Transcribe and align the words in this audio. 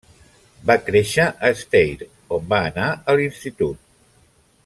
Va 0.69 0.75
créixer 0.85 1.25
a 1.49 1.51
Steyr, 1.59 2.09
on 2.39 2.49
va 2.55 2.63
anar 2.71 2.89
a 3.13 3.17
l'institut. 3.21 3.85